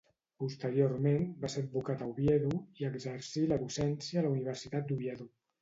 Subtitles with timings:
[0.43, 2.51] Posteriorment va ser advocat a Oviedo
[2.81, 5.33] i exercí la docència a la Universitat d'Oviedo.